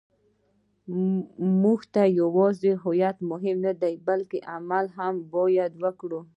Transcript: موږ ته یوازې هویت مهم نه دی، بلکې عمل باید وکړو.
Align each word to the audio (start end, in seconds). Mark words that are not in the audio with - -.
موږ 1.61 1.79
ته 1.93 2.01
یوازې 2.21 2.71
هویت 2.83 3.17
مهم 3.31 3.57
نه 3.65 3.73
دی، 3.81 3.93
بلکې 4.07 4.37
عمل 4.53 4.85
باید 5.33 5.71
وکړو. 5.83 6.19